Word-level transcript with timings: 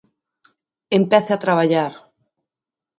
¡Empece 0.99 1.31
a 1.33 1.41
traballar! 1.45 1.93